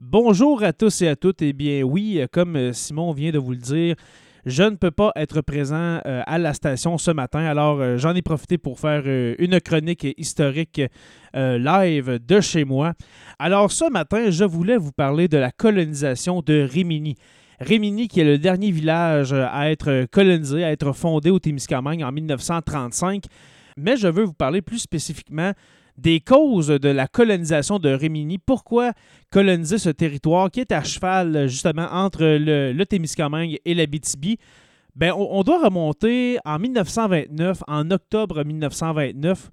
Bonjour 0.00 0.62
à 0.62 0.72
tous 0.72 1.02
et 1.02 1.08
à 1.08 1.16
toutes. 1.16 1.42
Eh 1.42 1.52
bien, 1.52 1.82
oui, 1.82 2.24
comme 2.30 2.72
Simon 2.72 3.10
vient 3.10 3.32
de 3.32 3.38
vous 3.38 3.50
le 3.50 3.56
dire, 3.56 3.96
je 4.46 4.62
ne 4.62 4.76
peux 4.76 4.92
pas 4.92 5.10
être 5.16 5.40
présent 5.40 6.00
euh, 6.06 6.22
à 6.24 6.38
la 6.38 6.54
station 6.54 6.98
ce 6.98 7.10
matin. 7.10 7.40
Alors, 7.40 7.80
euh, 7.80 7.96
j'en 7.96 8.14
ai 8.14 8.22
profité 8.22 8.58
pour 8.58 8.78
faire 8.78 9.02
euh, 9.06 9.34
une 9.40 9.60
chronique 9.60 10.06
historique 10.16 10.80
live 11.34 12.20
de 12.24 12.40
chez 12.40 12.64
moi. 12.64 12.92
Alors, 13.40 13.72
ce 13.72 13.90
matin, 13.90 14.30
je 14.30 14.44
voulais 14.44 14.76
vous 14.76 14.92
parler 14.92 15.26
de 15.26 15.36
la 15.36 15.50
colonisation 15.50 16.42
de 16.42 16.60
Rimini. 16.60 17.16
Rimini, 17.58 18.06
qui 18.06 18.20
est 18.20 18.24
le 18.24 18.38
dernier 18.38 18.70
village 18.70 19.32
à 19.32 19.68
être 19.68 20.06
colonisé, 20.12 20.62
à 20.62 20.70
être 20.70 20.92
fondé 20.92 21.30
au 21.30 21.40
Témiscamingue 21.40 22.04
en 22.04 22.12
1935. 22.12 23.24
Mais 23.76 23.96
je 23.96 24.06
veux 24.06 24.24
vous 24.24 24.32
parler 24.32 24.62
plus 24.62 24.78
spécifiquement 24.78 25.52
des 25.98 26.20
causes 26.20 26.68
de 26.68 26.88
la 26.88 27.08
colonisation 27.08 27.78
de 27.78 27.90
Rimini. 27.90 28.38
Pourquoi 28.38 28.92
coloniser 29.30 29.78
ce 29.78 29.90
territoire 29.90 30.50
qui 30.50 30.60
est 30.60 30.72
à 30.72 30.82
cheval 30.82 31.48
justement 31.48 31.88
entre 31.90 32.24
le, 32.24 32.84
Témiscamingue 32.84 33.58
et 33.64 33.74
la 33.74 33.86
BTB? 33.86 34.38
Ben, 34.94 35.12
on, 35.12 35.42
doit 35.42 35.62
remonter 35.62 36.38
en 36.44 36.58
1929, 36.58 37.62
en 37.66 37.90
octobre 37.90 38.42
1929. 38.44 39.50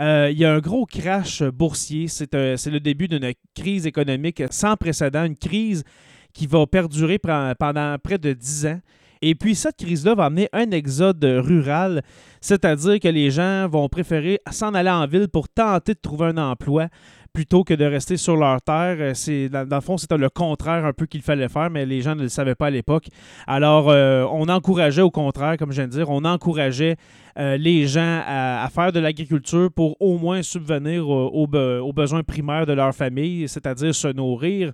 Euh, 0.00 0.28
il 0.30 0.38
y 0.38 0.44
a 0.44 0.54
un 0.54 0.60
gros 0.60 0.86
crash 0.86 1.42
boursier. 1.42 2.06
C'est 2.08 2.32
le 2.32 2.78
début 2.78 3.08
d'une 3.08 3.32
crise 3.54 3.86
économique 3.86 4.42
sans 4.50 4.76
précédent, 4.76 5.24
une 5.24 5.36
crise 5.36 5.84
qui 6.32 6.46
va 6.46 6.66
perdurer 6.66 7.18
pendant 7.18 7.96
près 8.02 8.18
de 8.18 8.32
dix 8.32 8.66
ans. 8.66 8.80
Et 9.22 9.34
puis 9.34 9.54
cette 9.54 9.76
crise-là 9.76 10.14
va 10.14 10.26
amener 10.26 10.48
un 10.52 10.70
exode 10.70 11.24
rural, 11.24 12.02
c'est-à-dire 12.40 13.00
que 13.00 13.08
les 13.08 13.30
gens 13.30 13.68
vont 13.68 13.88
préférer 13.88 14.40
s'en 14.50 14.74
aller 14.74 14.90
en 14.90 15.06
ville 15.06 15.28
pour 15.28 15.48
tenter 15.48 15.94
de 15.94 16.00
trouver 16.00 16.26
un 16.26 16.38
emploi 16.38 16.88
plutôt 17.32 17.62
que 17.62 17.74
de 17.74 17.84
rester 17.84 18.16
sur 18.16 18.36
leur 18.36 18.60
terre. 18.62 19.14
C'est, 19.14 19.48
dans, 19.48 19.68
le 19.70 19.80
fond, 19.80 19.96
c'était 19.96 20.16
le 20.16 20.28
contraire 20.28 20.84
un 20.84 20.92
peu 20.92 21.06
qu'il 21.06 21.22
fallait 21.22 21.48
faire, 21.48 21.70
mais 21.70 21.86
les 21.86 22.00
gens 22.00 22.14
ne 22.14 22.22
le 22.22 22.28
savaient 22.28 22.54
pas 22.54 22.66
à 22.66 22.70
l'époque. 22.70 23.06
Alors, 23.46 23.90
euh, 23.90 24.24
on 24.32 24.48
encourageait 24.48 25.02
au 25.02 25.10
contraire, 25.10 25.56
comme 25.56 25.70
je 25.70 25.76
viens 25.76 25.86
de 25.86 25.92
dire, 25.92 26.10
on 26.10 26.24
encourageait 26.24 26.96
euh, 27.38 27.56
les 27.56 27.86
gens 27.86 28.22
à, 28.26 28.68
faire 28.74 28.92
de 28.92 29.00
l'agriculture 29.00 29.70
pour 29.70 29.96
au 30.00 30.18
moins 30.18 30.42
subvenir 30.42 31.08
aux 31.08 31.46
besoins 31.46 32.22
primaires 32.22 32.66
de 32.66 32.72
leur 32.72 32.94
famille, 32.94 33.48
c'est-à-dire 33.48 33.94
se 33.94 34.08
nourrir. 34.08 34.72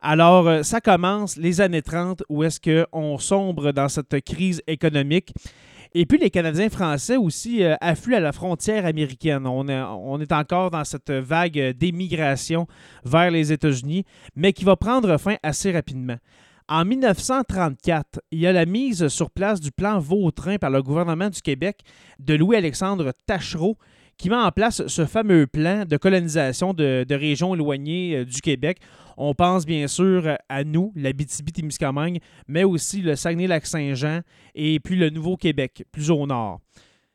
Alors, 0.00 0.46
euh, 0.46 0.62
ça 0.62 0.80
commence 0.80 1.36
les 1.36 1.60
années 1.60 1.82
30 1.82 2.22
où 2.28 2.44
est-ce 2.44 2.60
qu'on 2.60 3.18
sombre 3.18 3.72
dans 3.72 3.88
cette 3.88 4.24
crise 4.24 4.62
économique. 4.66 5.32
Et 5.94 6.06
puis 6.06 6.18
les 6.18 6.30
Canadiens 6.30 6.68
français 6.68 7.16
aussi 7.16 7.64
euh, 7.64 7.74
affluent 7.80 8.14
à 8.14 8.20
la 8.20 8.32
frontière 8.32 8.86
américaine. 8.86 9.46
On 9.46 9.66
est, 9.68 9.80
on 9.80 10.20
est 10.20 10.32
encore 10.32 10.70
dans 10.70 10.84
cette 10.84 11.10
vague 11.10 11.74
d'émigration 11.76 12.66
vers 13.04 13.30
les 13.30 13.52
États-Unis, 13.52 14.04
mais 14.36 14.52
qui 14.52 14.64
va 14.64 14.76
prendre 14.76 15.16
fin 15.18 15.36
assez 15.42 15.72
rapidement. 15.72 16.18
En 16.68 16.84
1934, 16.84 18.20
il 18.30 18.40
y 18.40 18.46
a 18.46 18.52
la 18.52 18.66
mise 18.66 19.08
sur 19.08 19.30
place 19.30 19.58
du 19.58 19.72
plan 19.72 19.98
Vautrin 19.98 20.58
par 20.58 20.68
le 20.68 20.82
gouvernement 20.82 21.30
du 21.30 21.40
Québec 21.40 21.80
de 22.18 22.34
Louis-Alexandre 22.34 23.14
Tachereau, 23.26 23.78
qui 24.18 24.28
met 24.28 24.36
en 24.36 24.50
place 24.50 24.86
ce 24.86 25.06
fameux 25.06 25.46
plan 25.46 25.84
de 25.84 25.96
colonisation 25.96 26.74
de, 26.74 27.06
régions 27.10 27.54
éloignées 27.54 28.16
euh, 28.16 28.24
du 28.24 28.40
Québec. 28.40 28.78
On 29.16 29.34
pense 29.34 29.64
bien 29.64 29.86
sûr 29.86 30.36
à 30.48 30.64
nous, 30.64 30.92
la 30.94 31.12
BTB-Témiscamingue, 31.12 32.18
mais 32.46 32.64
aussi 32.64 33.00
le 33.00 33.16
Saguenay-Lac-Saint-Jean 33.16 34.20
et 34.54 34.78
puis 34.80 34.96
le 34.96 35.10
Nouveau-Québec, 35.10 35.84
plus 35.90 36.10
au 36.10 36.26
nord. 36.26 36.60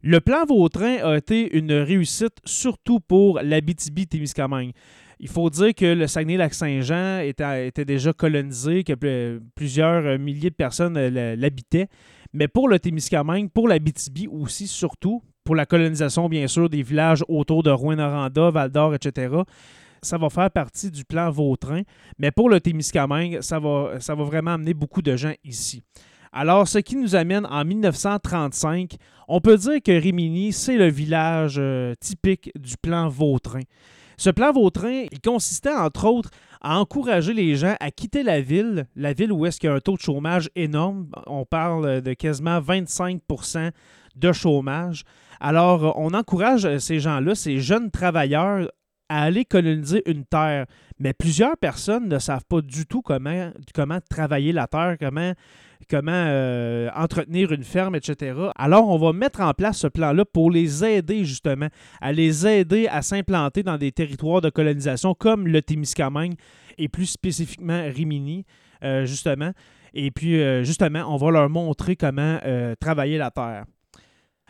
Le 0.02 0.20
plan 0.20 0.45
Vautrin 0.45 0.98
a 1.04 1.18
été 1.18 1.56
une 1.56 1.72
réussite 1.72 2.38
surtout 2.44 3.00
pour 3.00 3.40
la 3.42 3.62
BTB-Témiscamingue. 3.62 4.72
Il 5.20 5.30
faut 5.30 5.50
dire 5.50 5.73
que 5.73 5.86
le 5.86 6.08
Saguenay-Lac-Saint-Jean 6.08 7.20
était, 7.20 7.67
était, 7.67 7.86
déjà 7.86 8.12
colonisé, 8.12 8.84
que 8.84 9.40
plusieurs 9.56 10.20
milliers 10.20 10.50
de 10.50 10.56
personnes 10.56 10.98
euh, 10.98 11.36
l'habitaient. 11.38 11.88
Mais 12.34 12.48
pour 12.48 12.67
le 12.67 12.80
Témiscamingue, 12.80 13.50
pour 13.50 13.67
la 13.67 13.80
BTB 13.80 14.28
aussi, 14.30 14.67
surtout, 14.67 15.22
pour 15.43 15.55
la 15.55 15.65
colonisation, 15.65 16.30
bien 16.30 16.48
sûr, 16.48 16.70
des 16.70 16.83
villages 16.83 17.23
autour 17.27 17.64
de 17.64 17.71
Rouen-Noranda, 17.71 18.49
Val-d'Or, 18.49 18.95
etc. 18.95 19.36
Ça 20.02 20.17
va 20.17 20.30
faire 20.30 20.52
partie 20.52 20.92
du 20.92 21.05
plan 21.05 21.30
Vautrin. 21.30 21.81
Mais 22.17 22.31
pour 22.31 22.49
le 22.49 22.59
Témiscamingue, 22.59 23.42
ça 23.42 23.59
va, 23.59 23.98
vraiment 24.23 24.52
amener 24.52 24.73
beaucoup 24.73 25.02
de 25.02 25.15
gens 25.15 25.33
ici. 25.43 25.83
Alors, 26.32 26.67
ce 26.67 26.80
qui 26.80 26.95
nous 26.95 27.15
amène 27.15 27.45
en 27.45 27.64
1935, 27.64 28.95
on 29.27 29.39
peut 29.39 29.58
dire 29.58 29.82
que 29.83 29.92
Rimini, 29.92 30.52
c'est 30.52 30.77
le 30.77 30.89
village 30.89 31.55
euh, 31.59 31.93
typique 31.99 32.52
du 32.55 32.76
plan 32.76 33.08
Vautrin. 33.08 33.61
Ce 34.17 34.30
plan 34.30 34.52
Vautrin, 34.52 35.05
il 35.11 35.21
consistait 35.21 35.73
entre 35.73 36.05
autres 36.05 36.32
à 36.64 36.80
encourager 36.80 37.34
les 37.34 37.56
gens 37.56 37.76
à 37.80 37.92
quitter 37.92 38.24
la 38.24 38.42
ville, 38.42 38.88
la 38.96 39.14
ville 39.14 39.32
où 39.32 39.46
est-ce 39.46 39.60
qu'il 39.60 39.70
y 39.70 39.74
a 39.74 39.76
un 39.76 39.80
taux 39.80 39.96
de 39.96 40.02
chômage 40.02 40.50
énorme. 40.56 41.08
On 41.28 41.46
parle 41.46 42.02
de 42.02 42.14
quasiment 42.14 42.60
25% 42.60 43.72
de 44.16 44.32
chômage. 44.32 45.04
Alors, 45.40 46.00
on 46.00 46.14
encourage 46.14 46.78
ces 46.78 47.00
gens-là, 47.00 47.36
ces 47.36 47.60
jeunes 47.60 47.92
travailleurs, 47.92 48.70
à 49.14 49.22
aller 49.22 49.46
coloniser 49.46 50.02
une 50.10 50.26
terre. 50.26 50.66
Mais 50.98 51.14
plusieurs 51.14 51.56
personnes 51.56 52.10
ne 52.10 52.18
savent 52.18 52.46
pas 52.50 52.62
du 52.62 52.88
tout 52.88 53.04
comment, 53.04 53.52
travailler 54.10 54.52
la 54.52 54.66
terre, 54.66 54.98
comment, 55.00 55.34
comment 55.88 56.12
euh, 56.12 56.90
entretenir 56.96 57.52
une 57.52 57.64
ferme, 57.64 57.96
etc. 57.96 58.34
Alors, 58.56 58.90
on 58.90 58.98
va 58.98 59.14
mettre 59.14 59.42
en 59.42 59.54
place 59.54 59.78
ce 59.78 59.88
plan-là 59.88 60.26
pour 60.26 60.50
les 60.50 60.84
aider 60.84 61.26
justement, 61.26 61.68
à 62.02 62.12
les 62.12 62.48
aider 62.48 62.88
à 62.88 63.04
s'implanter 63.04 63.62
dans 63.62 63.78
des 63.78 63.92
territoires 63.92 64.42
de 64.42 64.50
colonisation 64.50 65.14
comme 65.14 65.48
le 65.48 65.62
Témiscamingue 65.62 66.34
et 66.80 66.88
plus 66.88 67.06
spécifiquement 67.06 67.84
Rimini, 67.95 68.48
euh, 68.84 69.06
justement. 69.06 69.52
Et 69.94 70.10
puis, 70.10 70.42
euh, 70.42 70.64
justement, 70.64 71.06
on 71.08 71.18
va 71.18 71.30
leur 71.30 71.50
montrer 71.52 71.95
comment 71.95 72.40
travailler 72.80 73.20
la 73.20 73.30
terre. 73.30 73.66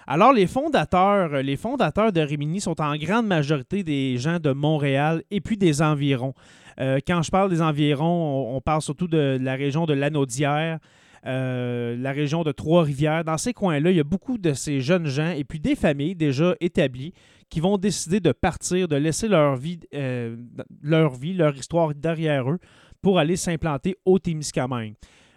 Alors, 0.08 0.34
les 0.34 0.48
fondateurs, 0.48 1.42
les 1.42 1.56
fondateurs 1.56 2.12
de 2.12 2.22
Rimini 2.22 2.60
sont 2.60 2.82
en 2.82 2.96
grande 2.98 3.28
majorité 3.28 3.84
des 3.84 4.18
gens 4.18 4.40
de 4.40 4.52
Montréal 4.52 5.24
et 5.32 5.40
puis 5.40 5.58
des 5.58 5.82
environs. 5.82 6.34
Euh, 6.80 7.00
quand 7.06 7.22
je 7.22 7.32
parle 7.32 7.50
des 7.50 7.62
environs, 7.62 8.56
on, 8.56 8.62
parle 8.62 8.82
surtout 8.82 9.08
de, 9.08 9.38
la 9.40 9.54
région 9.56 9.86
de 9.86 9.94
Lanaudière, 9.94 10.80
euh, 11.26 11.96
la 11.98 12.12
région 12.12 12.44
de 12.44 12.52
Trois-Rivières. 12.52 13.24
Dans 13.24 13.38
ces 13.38 13.54
coins-là, 13.54 13.92
il 13.92 13.98
y 13.98 14.02
a 14.02 14.06
beaucoup 14.06 14.38
de 14.38 14.54
ces 14.54 14.82
jeunes 14.82 15.08
gens 15.08 15.32
et 15.32 15.44
puis 15.44 15.60
des 15.60 15.76
familles 15.76 16.16
déjà 16.16 16.56
établies 16.60 17.14
qui 17.50 17.60
vont 17.60 17.78
décider 17.78 18.20
de 18.20 18.32
partir, 18.32 18.88
de 18.88 18.96
laisser 18.96 19.28
leur 19.28 19.56
vie, 19.56 19.80
euh, 19.94 20.36
leur, 20.82 21.14
vie 21.14 21.34
leur 21.34 21.56
histoire 21.56 21.94
derrière 21.94 22.50
eux 22.50 22.60
pour 23.02 23.20
aller 23.20 23.36
s'implanter 23.36 23.96
au 24.06 24.18
Témiscamingue. 24.18 24.96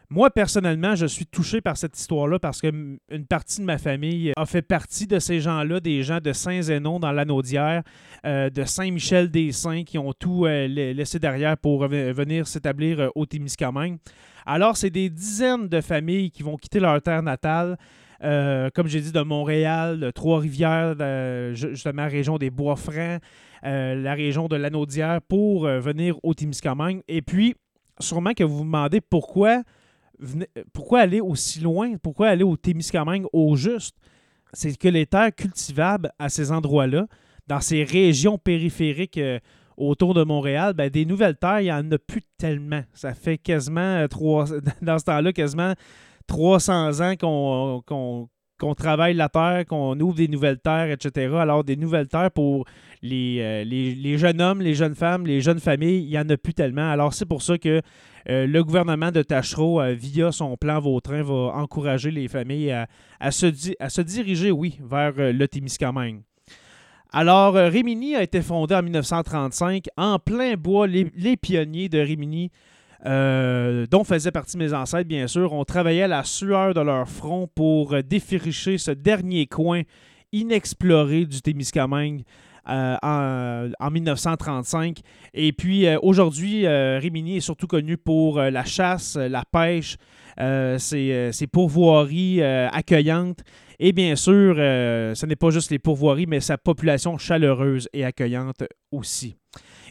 Moi, 0.09 0.31
personnellement, 0.31 0.94
je 0.94 1.06
suis 1.06 1.27
touché 1.27 1.61
par 1.61 1.77
cette 1.77 1.99
histoire-là 1.99 2.39
parce 2.39 2.61
qu'une 2.61 2.99
partie 3.28 3.61
de 3.61 3.65
ma 3.65 3.77
famille 3.77 4.33
a 4.37 4.47
fait 4.47 4.62
partie 4.62 5.09
de 5.09 5.19
ces 5.19 5.41
gens-là, 5.41 5.81
des 5.81 6.05
gens 6.05 6.21
de 6.21 6.33
Saint-Zénon 6.33 7.00
dans 7.00 7.11
l'Anaudière, 7.11 7.83
euh, 8.25 8.49
de 8.49 8.62
Saint-Michel-des-Saints 8.62 9.83
qui 9.83 9.99
ont 9.99 10.12
tout 10.12 10.47
euh, 10.47 10.69
laissé 10.69 11.19
derrière 11.19 11.56
pour 11.56 11.89
venir 11.89 12.47
s'établir 12.47 13.00
euh, 13.00 13.09
au 13.16 13.27
Témiscamingue. 13.27 13.99
Alors, 14.47 14.77
c'est 14.77 14.91
des 14.91 15.11
dizaines 15.11 15.66
de 15.66 15.81
familles 15.81 16.31
qui 16.31 16.45
vont 16.45 16.56
quitter 16.56 16.78
leur 16.78 17.03
terre 17.03 17.22
natale. 17.22 17.77
comme 18.21 18.87
j'ai 18.87 19.00
dit, 19.00 19.11
de 19.11 19.22
Montréal, 19.22 19.99
de 19.99 20.11
Trois-Rivières, 20.12 20.95
justement 21.53 22.03
la 22.03 22.09
région 22.09 22.39
des 22.39 22.50
Bois-Francs, 22.50 23.21
la 23.65 24.15
région 24.15 24.47
de 24.47 24.55
l'Anaudière 24.55 25.21
pour 25.21 25.66
venir 25.66 26.16
au 26.22 26.33
Témiscamingue. 26.33 27.03
Et 27.09 27.22
puis, 27.22 27.56
sûrement 27.99 28.34
que 28.34 28.45
vous 28.45 28.59
vous 28.59 28.65
demandez 28.65 29.00
pourquoi 29.00 29.62
pourquoi 30.72 31.00
aller 31.00 31.21
aussi 31.21 31.60
loin? 31.60 31.97
Pourquoi 32.03 32.28
aller 32.28 32.44
au 32.44 32.56
Témiscamingue 32.56 33.27
au 33.32 33.56
juste? 33.56 33.97
C'est 34.53 34.77
que 34.77 34.88
les 34.88 35.06
terres 35.06 35.34
cultivables 35.34 36.10
à 36.19 36.28
ces 36.28 36.53
endroits-là, 36.53 37.06
dans 37.47 37.60
ces 37.60 37.84
régions 37.84 38.38
périphériques 38.38 39.19
euh, 39.19 39.38
autour 39.77 40.15
de 40.15 40.25
Montréal, 40.25 40.72
ben, 40.72 40.88
des 40.88 41.04
nouvelles 41.04 41.37
terres, 41.37 41.60
il 41.60 41.65
n'y 41.65 41.72
en 41.72 41.91
a 41.93 41.99
plus 41.99 42.22
tellement. 42.38 42.82
Ça 42.93 43.15
fait 43.15 43.38
quasiment, 43.38 43.80
euh, 43.80 44.09
trois, 44.09 44.47
dans 44.83 44.98
ce 44.98 45.04
temps-là, 45.04 45.33
quasiment 45.33 45.74
300 46.27 47.01
ans 47.01 47.15
qu'on 47.16 48.28
qu'on 48.59 48.75
travaille 48.75 49.15
la 49.15 49.29
terre, 49.29 49.65
qu'on 49.67 49.99
ouvre 50.01 50.15
des 50.15 50.29
nouvelles 50.29 50.59
terres, 50.59 50.91
etc. 50.91 51.35
Alors, 51.39 51.65
des 51.65 51.77
nouvelles 51.77 52.09
terres 52.09 52.31
pour 52.31 52.65
les, 53.03 53.39
euh, 53.41 53.65
les, 53.65 54.19
jeunes 54.19 54.41
hommes, 54.41 54.61
les 54.61 54.75
jeunes 54.75 54.95
femmes, 54.95 55.27
les 55.27 55.41
jeunes 55.41 55.61
familles, 55.61 56.03
il 56.05 56.09
n'y 56.09 56.19
en 56.19 56.29
a 56.29 56.37
plus 56.37 56.55
tellement. 56.55 56.91
Alors, 56.91 57.13
c'est 57.13 57.27
pour 57.27 57.43
ça 57.43 57.59
que 57.59 57.83
euh, 58.29 58.47
le 58.47 58.65
gouvernement 58.65 59.13
de 59.13 59.23
Tachereau, 59.23 59.81
euh, 59.81 59.93
via 59.93 60.33
son 60.33 60.57
plan 60.57 60.81
Vautrin, 60.81 61.23
va 61.23 61.53
encourager 61.55 62.11
les 62.11 62.29
familles 62.29 62.73
à, 62.73 62.87
à, 63.21 63.31
se, 63.31 63.47
à 63.79 63.91
se, 63.91 64.01
diriger, 64.01 64.51
oui, 64.51 64.79
vers 64.83 65.13
le 65.17 65.49
Témiscamingue. 65.49 66.23
Alors, 67.13 67.55
Rimini 67.55 68.17
a 68.17 68.23
été 68.23 68.43
fondé 68.43 68.75
en 68.75 68.83
1935 68.83 69.85
en 69.97 70.19
plein 70.19 70.55
bois. 70.55 70.87
Les, 70.87 71.11
les 71.17 71.37
pionniers 71.37 71.89
de 71.89 71.99
Rimini 71.99 72.51
euh, 73.04 73.87
dont 73.91 74.04
faisaient 74.04 74.31
partie 74.33 74.57
mes 74.57 74.72
ancêtres, 74.72 75.09
bien 75.09 75.27
sûr, 75.27 75.53
ont 75.53 75.65
travaillé 75.65 76.04
à 76.04 76.09
la 76.09 76.25
sueur 76.25 76.75
de 76.75 76.81
leur 76.81 77.09
front 77.09 77.48
pour 77.54 78.03
défricher 78.03 78.78
ce 78.78 78.91
dernier 78.91 79.47
coin 79.47 79.83
inexploré 80.33 81.27
du 81.27 81.43
Témiscamingue 81.43 82.22
en, 82.65 83.69
en, 83.78 83.91
1935. 83.91 85.01
Et 85.34 85.53
puis 85.53 85.87
aujourd'hui, 86.03 86.66
Rimini 86.66 87.37
est 87.37 87.41
surtout 87.41 87.69
connu 87.69 87.97
pour 87.97 88.41
la 88.41 88.65
chasse, 88.65 89.16
la 89.16 89.45
pêche, 89.45 89.97
ses, 90.37 91.31
ses, 91.33 91.47
pourvoiries 91.47 92.43
accueillantes. 92.43 93.45
Et 93.78 93.93
bien 93.93 94.16
sûr, 94.16 94.57
ce 94.57 95.27
n'est 95.27 95.37
pas 95.37 95.51
juste 95.51 95.71
les 95.71 95.78
pourvoiries, 95.78 96.27
mais 96.27 96.41
sa 96.41 96.59
population 96.59 97.19
chaleureuse 97.19 97.89
et 97.93 98.04
accueillante 98.04 98.65
aussi. 98.91 99.37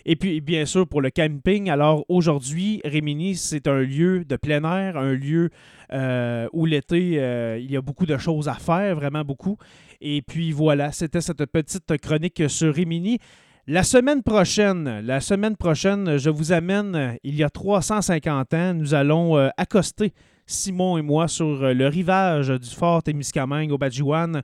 Et 0.07 0.15
puis, 0.15 0.39
bien 0.39 0.65
sûr, 0.65 0.87
pour 0.87 1.01
le 1.01 1.09
camping, 1.09 1.67
alors 1.67 2.05
aujourd'hui, 2.09 2.79
Rémini, 2.85 3.35
c'est 3.35 3.67
un 3.67 3.79
lieu 3.79 4.23
de 4.23 4.35
plein 4.35 4.63
air, 4.63 4.97
un 4.97 5.13
lieu 5.13 5.49
euh, 5.93 6.47
où 6.53 6.67
l'été, 6.67 7.19
euh, 7.19 7.57
il 7.57 7.71
y 7.71 7.75
a 7.75 7.81
beaucoup 7.81 8.05
de 8.05 8.15
choses 8.17 8.47
à 8.47 8.53
faire, 8.53 8.95
vraiment 8.95 9.23
beaucoup. 9.23 9.57
Et 10.01 10.21
puis 10.21 10.51
voilà, 10.51 10.91
c'était 10.91 11.21
cette 11.21 11.43
petite 11.47 11.97
chronique 11.97 12.43
sur 12.47 12.75
Rémini. 12.75 13.17
La 13.65 13.81
semaine 13.81 14.21
prochaine, 14.21 15.01
la 15.03 15.19
semaine 15.21 15.57
prochaine, 15.57 16.17
je 16.17 16.29
vous 16.29 16.51
amène, 16.51 17.17
il 17.23 17.35
y 17.35 17.43
a 17.43 17.49
350 17.49 18.53
ans, 18.53 18.73
nous 18.75 18.93
allons 18.93 19.37
euh, 19.37 19.49
accoster, 19.57 20.13
Simon 20.45 20.99
et 20.99 21.01
moi, 21.01 21.27
sur 21.27 21.73
le 21.73 21.87
rivage 21.87 22.49
du 22.49 22.69
fort 22.69 23.01
Témiscamingue 23.01 23.71
au 23.71 23.79
Badjiwan 23.79 24.43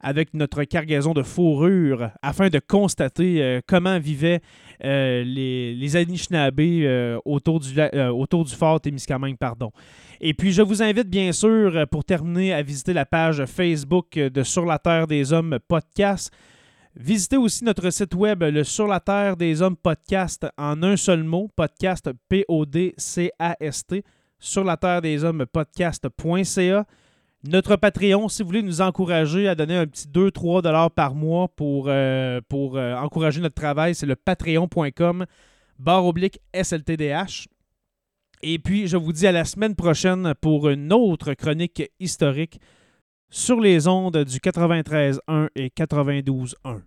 avec 0.00 0.34
notre 0.34 0.64
cargaison 0.64 1.12
de 1.12 1.22
fourrure 1.22 2.10
afin 2.22 2.48
de 2.48 2.60
constater 2.60 3.60
comment 3.66 3.98
vivaient 3.98 4.40
euh, 4.84 5.24
les, 5.24 5.74
les 5.74 5.96
euh, 5.96 6.02
du, 6.02 7.80
euh, 7.80 8.08
autour 8.12 8.44
du 8.44 8.54
fort 8.54 8.80
Témiscamingue. 8.80 9.36
Pardon. 9.36 9.72
Et 10.20 10.34
puis, 10.34 10.52
je 10.52 10.62
vous 10.62 10.82
invite 10.82 11.08
bien 11.08 11.32
sûr, 11.32 11.86
pour 11.90 12.04
terminer, 12.04 12.52
à 12.52 12.62
visiter 12.62 12.92
la 12.92 13.06
page 13.06 13.44
Facebook 13.46 14.14
de 14.14 14.42
Sur 14.42 14.64
la 14.64 14.78
Terre 14.78 15.06
des 15.06 15.32
Hommes 15.32 15.58
podcast. 15.66 16.32
Visitez 16.96 17.36
aussi 17.36 17.64
notre 17.64 17.90
site 17.90 18.14
web, 18.14 18.42
le 18.42 18.64
Sur 18.64 18.86
la 18.86 19.00
Terre 19.00 19.36
des 19.36 19.62
Hommes 19.62 19.76
podcast, 19.76 20.46
en 20.56 20.82
un 20.82 20.96
seul 20.96 21.22
mot, 21.22 21.48
podcast 21.54 22.10
P-O-D-C-A-S-T, 22.28 24.04
sur 24.38 24.64
la 24.64 24.76
Terre 24.76 25.02
des 25.02 25.24
Hommes 25.24 25.44
podcast.ca. 25.52 26.86
Notre 27.44 27.76
Patreon, 27.76 28.28
si 28.28 28.42
vous 28.42 28.48
voulez 28.48 28.62
nous 28.62 28.80
encourager 28.80 29.46
à 29.46 29.54
donner 29.54 29.76
un 29.76 29.86
petit 29.86 30.08
2-3 30.08 30.60
dollars 30.60 30.90
par 30.90 31.14
mois 31.14 31.46
pour, 31.48 31.86
euh, 31.86 32.40
pour 32.48 32.76
euh, 32.76 32.96
encourager 32.96 33.40
notre 33.40 33.54
travail, 33.54 33.94
c'est 33.94 34.06
le 34.06 34.16
patreon.com 34.16 35.24
barre 35.78 36.04
oblique 36.04 36.40
SLTDH. 36.52 37.46
Et 38.42 38.58
puis, 38.58 38.88
je 38.88 38.96
vous 38.96 39.12
dis 39.12 39.26
à 39.26 39.32
la 39.32 39.44
semaine 39.44 39.76
prochaine 39.76 40.34
pour 40.40 40.68
une 40.68 40.92
autre 40.92 41.34
chronique 41.34 41.82
historique 42.00 42.60
sur 43.30 43.60
les 43.60 43.86
ondes 43.86 44.24
du 44.24 44.38
93.1 44.38 45.48
et 45.54 45.68
92.1. 45.68 46.80